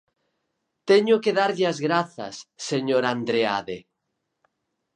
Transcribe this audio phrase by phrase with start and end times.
[0.89, 2.35] Teño que darlle as grazas,
[2.69, 3.77] señor Andreade.